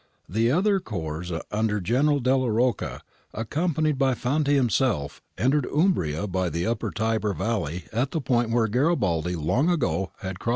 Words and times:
^ 0.01 0.03
The 0.33 0.49
other 0.51 0.79
corps 0.79 1.23
under 1.51 1.79
General 1.79 2.19
Delia 2.19 2.49
Rocca, 2.51 3.01
accompanied 3.35 3.99
by 3.99 4.15
Fanti 4.15 4.55
himself, 4.55 5.21
entered 5.37 5.67
Umbria 5.67 6.25
by 6.25 6.49
the 6.49 6.65
upper 6.65 6.89
Tiber 6.89 7.35
valley 7.35 7.85
at 7.93 8.09
the 8.09 8.19
point 8.19 8.49
where 8.49 8.67
Garibaldi 8.67 9.35
long 9.35 9.69
ago 9.69 9.89
had 9.93 9.99
crossed 9.99 9.99
^Garibaldi 9.99 10.01
and 10.01 10.09
the 10.09 10.09
Thousand, 10.17 10.39
pp. 10.45 10.49